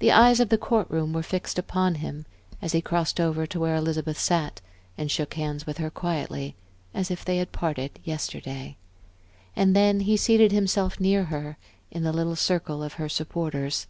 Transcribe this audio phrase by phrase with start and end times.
[0.00, 2.26] The eyes of the court room were fixed upon him
[2.60, 4.60] as he crossed over to where Elizabeth sat
[4.98, 6.54] and shook hands with her quietly,
[6.92, 8.76] as if they had parted yesterday.
[9.56, 11.56] And then he seated himself near her,
[11.90, 13.86] in the little circle of her supporters.